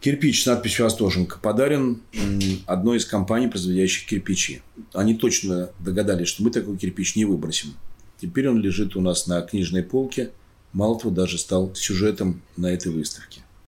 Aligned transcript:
Кирпич 0.00 0.44
с 0.44 0.46
надписью 0.46 0.86
«Остоженко» 0.86 1.38
подарен 1.40 2.00
одной 2.66 2.98
из 2.98 3.04
компаний, 3.04 3.48
производящих 3.48 4.06
кирпичи. 4.06 4.62
Они 4.92 5.14
точно 5.14 5.70
догадались, 5.80 6.28
что 6.28 6.44
мы 6.44 6.50
такой 6.50 6.76
кирпич 6.76 7.16
не 7.16 7.24
выбросим. 7.24 7.74
Теперь 8.20 8.48
он 8.48 8.60
лежит 8.60 8.94
у 8.94 9.00
нас 9.00 9.26
на 9.26 9.40
книжной 9.42 9.82
полке. 9.82 10.30
Мало 10.72 10.98
того, 11.00 11.12
даже 11.12 11.38
стал 11.38 11.74
сюжетом 11.74 12.42
на 12.56 12.66
этой 12.66 12.92
выставке. 12.92 13.40